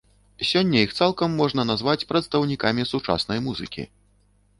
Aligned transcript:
Сёння 0.51 0.77
іх 0.85 0.93
цалкам 0.99 1.35
можна 1.41 1.65
назваць 1.71 2.07
прадстаўнікамі 2.13 2.87
сучаснай 2.93 3.43
музыкі. 3.49 3.87